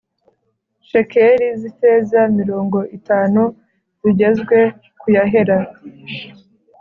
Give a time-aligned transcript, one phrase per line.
[0.87, 3.41] Shekeli z ifeza mirongo itanu
[4.01, 4.57] zigezwe
[4.99, 5.57] ku y ahera